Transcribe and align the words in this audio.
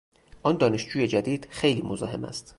آن 0.43 0.57
دانشجوی 0.57 1.07
جدید 1.07 1.47
خیلی 1.49 1.81
مزاحم 1.81 2.23
است. 2.25 2.49